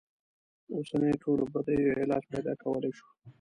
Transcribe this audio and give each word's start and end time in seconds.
اوسنیو 0.75 1.21
ټولو 1.23 1.43
بدیو 1.53 1.97
علاج 2.03 2.23
پیدا 2.31 2.53
کولای 2.63 2.91
شو. 2.97 3.07